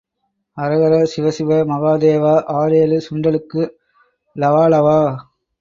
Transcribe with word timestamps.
அரகர 0.57 0.93
சிவசிவ 1.05 1.59
மகாதேவா, 1.63 2.33
ஆறேழு 2.55 2.97
சுண்டலுக்கு 3.01 3.63
லவாலவா. 4.35 4.99